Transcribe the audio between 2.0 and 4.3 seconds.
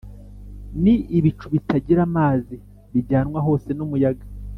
amazi bijyanwa hose n’umuyaga